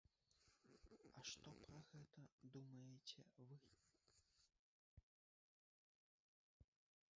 [1.19, 2.23] А што пра гэта
[2.55, 3.59] думаеце вы?